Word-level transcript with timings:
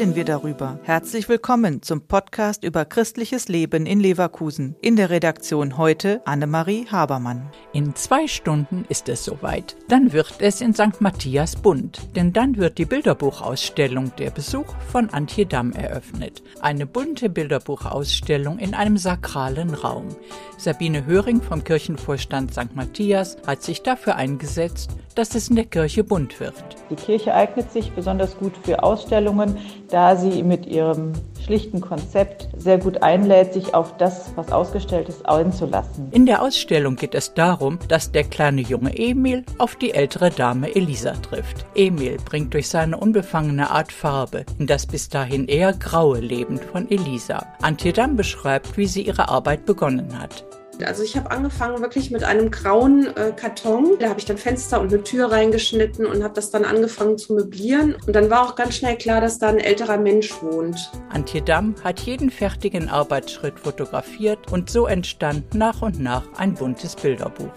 reden 0.00 0.14
wir 0.14 0.24
darüber. 0.24 0.78
Herzlich 0.82 1.28
willkommen 1.28 1.82
zum 1.82 2.00
Podcast 2.00 2.64
über 2.64 2.86
christliches 2.86 3.48
Leben 3.48 3.84
in 3.84 4.00
Leverkusen. 4.00 4.74
In 4.80 4.96
der 4.96 5.10
Redaktion 5.10 5.76
heute 5.76 6.22
Annemarie 6.24 6.86
Habermann. 6.90 7.50
In 7.74 7.94
zwei 7.94 8.26
Stunden 8.26 8.86
ist 8.88 9.10
es 9.10 9.22
soweit. 9.26 9.76
Dann 9.88 10.14
wird 10.14 10.36
es 10.38 10.62
in 10.62 10.72
St. 10.72 11.02
Matthias 11.02 11.54
bunt, 11.54 12.16
denn 12.16 12.32
dann 12.32 12.56
wird 12.56 12.78
die 12.78 12.86
Bilderbuchausstellung 12.86 14.12
Der 14.16 14.30
Besuch 14.30 14.74
von 14.90 15.10
Antje 15.10 15.44
Damm 15.44 15.72
eröffnet. 15.72 16.42
Eine 16.62 16.86
bunte 16.86 17.28
Bilderbuchausstellung 17.28 18.58
in 18.58 18.72
einem 18.72 18.96
sakralen 18.96 19.74
Raum. 19.74 20.08
Sabine 20.56 21.04
Höring 21.04 21.42
vom 21.42 21.62
Kirchenvorstand 21.62 22.54
St. 22.54 22.74
Matthias 22.74 23.36
hat 23.46 23.62
sich 23.62 23.82
dafür 23.82 24.16
eingesetzt, 24.16 24.92
dass 25.14 25.34
es 25.34 25.50
in 25.50 25.56
der 25.56 25.66
Kirche 25.66 26.04
bunt 26.04 26.40
wird. 26.40 26.76
Die 26.90 26.96
Kirche 26.96 27.32
eignet 27.34 27.70
sich 27.70 27.92
besonders 27.92 28.36
gut 28.36 28.52
für 28.64 28.82
Ausstellungen, 28.82 29.56
da 29.90 30.16
sie 30.16 30.42
mit 30.42 30.66
ihrem 30.66 31.12
schlichten 31.44 31.80
Konzept 31.80 32.48
sehr 32.58 32.78
gut 32.78 33.02
einlädt, 33.02 33.54
sich 33.54 33.74
auf 33.74 33.96
das, 33.96 34.32
was 34.34 34.50
ausgestellt 34.50 35.08
ist, 35.08 35.24
einzulassen. 35.26 36.08
In 36.10 36.26
der 36.26 36.42
Ausstellung 36.42 36.96
geht 36.96 37.14
es 37.14 37.32
darum, 37.32 37.78
dass 37.88 38.10
der 38.12 38.24
kleine 38.24 38.60
junge 38.60 38.96
Emil 38.98 39.44
auf 39.58 39.76
die 39.76 39.94
ältere 39.94 40.30
Dame 40.30 40.74
Elisa 40.74 41.12
trifft. 41.12 41.64
Emil 41.76 42.16
bringt 42.24 42.52
durch 42.54 42.68
seine 42.68 42.96
unbefangene 42.98 43.70
Art 43.70 43.92
Farbe 43.92 44.44
in 44.58 44.66
das 44.66 44.86
bis 44.86 45.08
dahin 45.08 45.46
eher 45.46 45.72
graue 45.72 46.18
Leben 46.20 46.58
von 46.58 46.90
Elisa. 46.90 47.46
Antje 47.62 47.92
Damm 47.92 48.16
beschreibt, 48.16 48.76
wie 48.76 48.86
sie 48.86 49.02
ihre 49.02 49.28
Arbeit 49.28 49.64
begonnen 49.64 50.18
hat. 50.20 50.44
Also 50.84 51.02
ich 51.02 51.16
habe 51.16 51.30
angefangen 51.30 51.80
wirklich 51.82 52.10
mit 52.10 52.24
einem 52.24 52.50
grauen 52.50 53.14
äh, 53.16 53.32
Karton. 53.34 53.96
Da 53.98 54.08
habe 54.08 54.18
ich 54.18 54.26
dann 54.26 54.38
Fenster 54.38 54.80
und 54.80 54.92
eine 54.92 55.02
Tür 55.02 55.30
reingeschnitten 55.30 56.06
und 56.06 56.22
habe 56.22 56.34
das 56.34 56.50
dann 56.50 56.64
angefangen 56.64 57.18
zu 57.18 57.34
möblieren. 57.34 57.96
Und 58.06 58.14
dann 58.16 58.30
war 58.30 58.42
auch 58.46 58.54
ganz 58.54 58.76
schnell 58.76 58.96
klar, 58.98 59.20
dass 59.20 59.38
da 59.38 59.48
ein 59.48 59.58
älterer 59.58 59.98
Mensch 59.98 60.32
wohnt. 60.42 60.90
Antje 61.12 61.42
Damm 61.42 61.74
hat 61.84 62.00
jeden 62.00 62.30
fertigen 62.30 62.88
Arbeitsschritt 62.88 63.58
fotografiert 63.60 64.52
und 64.52 64.70
so 64.70 64.86
entstand 64.86 65.54
nach 65.54 65.82
und 65.82 66.00
nach 66.00 66.22
ein 66.36 66.54
buntes 66.54 66.96
Bilderbuch 66.96 67.50